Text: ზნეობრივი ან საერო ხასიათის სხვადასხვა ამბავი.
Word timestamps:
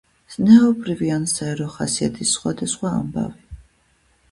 ზნეობრივი 0.35 1.11
ან 1.17 1.27
საერო 1.33 1.69
ხასიათის 1.75 2.33
სხვადასხვა 2.39 2.97
ამბავი. 3.03 3.49